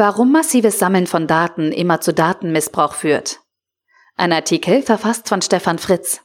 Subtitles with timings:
[0.00, 3.40] Warum massives Sammeln von Daten immer zu Datenmissbrauch führt.
[4.16, 6.22] Ein Artikel verfasst von Stefan Fritz.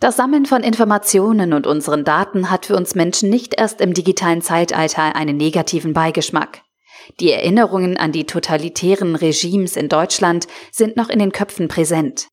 [0.00, 4.42] Das Sammeln von Informationen und unseren Daten hat für uns Menschen nicht erst im digitalen
[4.42, 6.62] Zeitalter einen negativen Beigeschmack.
[7.20, 12.26] Die Erinnerungen an die totalitären Regimes in Deutschland sind noch in den Köpfen präsent.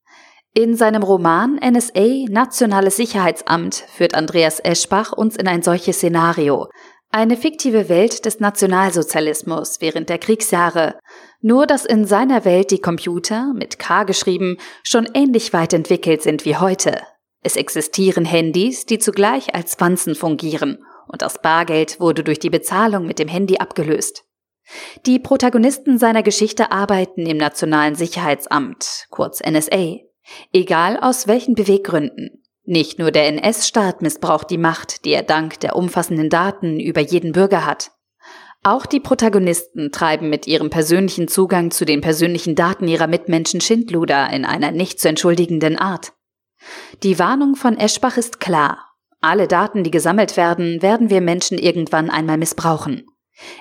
[0.56, 6.70] In seinem Roman NSA Nationales Sicherheitsamt führt Andreas Eschbach uns in ein solches Szenario,
[7.16, 11.00] eine fiktive Welt des Nationalsozialismus während der Kriegsjahre.
[11.40, 16.44] Nur dass in seiner Welt die Computer, mit K geschrieben, schon ähnlich weit entwickelt sind
[16.44, 17.00] wie heute.
[17.42, 23.06] Es existieren Handys, die zugleich als Wanzen fungieren, und das Bargeld wurde durch die Bezahlung
[23.06, 24.26] mit dem Handy abgelöst.
[25.06, 30.00] Die Protagonisten seiner Geschichte arbeiten im Nationalen Sicherheitsamt, kurz NSA,
[30.52, 32.45] egal aus welchen Beweggründen.
[32.66, 37.32] Nicht nur der NS-Staat missbraucht die Macht, die er dank der umfassenden Daten über jeden
[37.32, 37.92] Bürger hat.
[38.64, 44.32] Auch die Protagonisten treiben mit ihrem persönlichen Zugang zu den persönlichen Daten ihrer Mitmenschen Schindluder
[44.32, 46.14] in einer nicht zu entschuldigenden Art.
[47.04, 48.80] Die Warnung von Eschbach ist klar.
[49.22, 53.06] Alle Daten, die gesammelt werden, werden wir Menschen irgendwann einmal missbrauchen.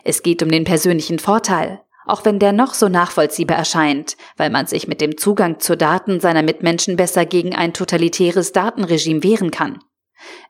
[0.05, 4.67] Es geht um den persönlichen Vorteil, auch wenn der noch so nachvollziehbar erscheint, weil man
[4.67, 9.79] sich mit dem Zugang zu Daten seiner Mitmenschen besser gegen ein totalitäres Datenregime wehren kann.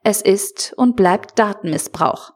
[0.03, 2.33] Es ist und bleibt Datenmissbrauch.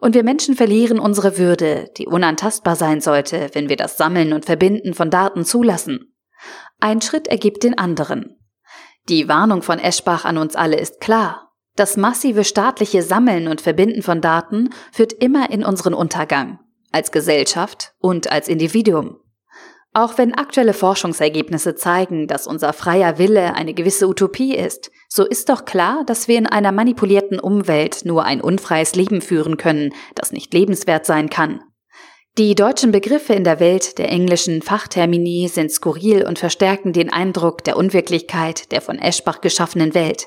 [0.00, 4.44] Und wir Menschen verlieren unsere Würde, die unantastbar sein sollte, wenn wir das Sammeln und
[4.44, 6.14] Verbinden von Daten zulassen.
[6.80, 8.38] Ein Schritt ergibt den anderen.
[9.08, 11.52] Die Warnung von Eschbach an uns alle ist klar.
[11.76, 16.58] Das massive staatliche Sammeln und Verbinden von Daten führt immer in unseren Untergang
[16.94, 19.18] als Gesellschaft und als Individuum.
[19.92, 25.48] Auch wenn aktuelle Forschungsergebnisse zeigen, dass unser freier Wille eine gewisse Utopie ist, so ist
[25.48, 30.32] doch klar, dass wir in einer manipulierten Umwelt nur ein unfreies Leben führen können, das
[30.32, 31.60] nicht lebenswert sein kann.
[32.36, 37.62] Die deutschen Begriffe in der Welt der englischen Fachtermini sind skurril und verstärken den Eindruck
[37.62, 40.26] der Unwirklichkeit der von Eschbach geschaffenen Welt.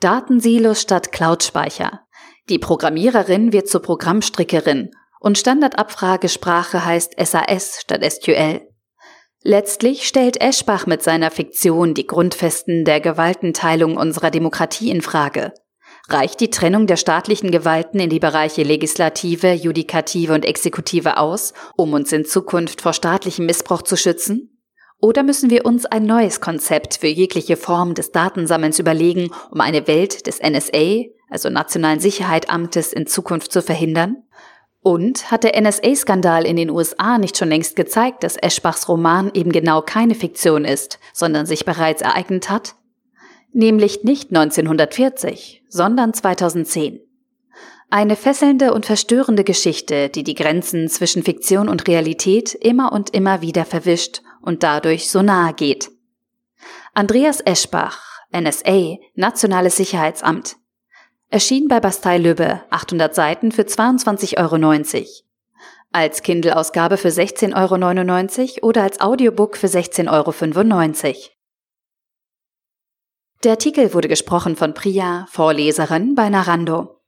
[0.00, 2.00] Datensilos statt Cloudspeicher.
[2.48, 4.90] Die Programmiererin wird zur Programmstrickerin
[5.20, 8.62] und Standardabfragesprache heißt SAS statt SQL.
[9.42, 15.52] Letztlich stellt Eschbach mit seiner Fiktion die Grundfesten der Gewaltenteilung unserer Demokratie in Frage.
[16.08, 21.92] Reicht die Trennung der staatlichen Gewalten in die Bereiche Legislative, Judikative und Exekutive aus, um
[21.92, 24.60] uns in Zukunft vor staatlichem Missbrauch zu schützen?
[24.98, 29.86] Oder müssen wir uns ein neues Konzept für jegliche Form des Datensammelns überlegen, um eine
[29.86, 34.24] Welt des NSA, also Nationalen Sicherheitsamtes, in Zukunft zu verhindern?
[34.82, 39.52] Und hat der NSA-Skandal in den USA nicht schon längst gezeigt, dass Eschbachs Roman eben
[39.52, 42.74] genau keine Fiktion ist, sondern sich bereits ereignet hat?
[43.52, 47.00] Nämlich nicht 1940, sondern 2010.
[47.90, 53.42] Eine fesselnde und verstörende Geschichte, die die Grenzen zwischen Fiktion und Realität immer und immer
[53.42, 55.90] wieder verwischt und dadurch so nahe geht.
[56.94, 60.56] Andreas Eschbach, NSA, Nationales Sicherheitsamt,
[61.32, 65.08] Erschien bei Bastei-Lübbe, 800 Seiten für 22,90 Euro.
[65.92, 71.14] Als Kindle-Ausgabe für 16,99 Euro oder als Audiobook für 16,95 Euro.
[73.44, 76.99] Der Artikel wurde gesprochen von Priya, Vorleserin bei Narando.